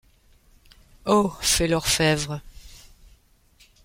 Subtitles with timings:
[1.05, 1.37] Oh!
[1.41, 2.41] feit l’orphebvre.